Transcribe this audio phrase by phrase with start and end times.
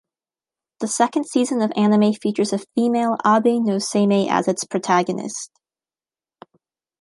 [0.79, 5.51] The second season of anime features a female Abe no Seimei as its protagonist.